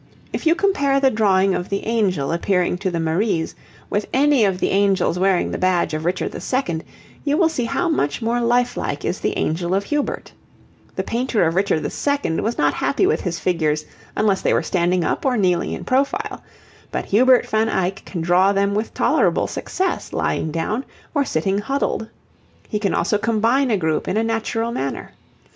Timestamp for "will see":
7.37-7.65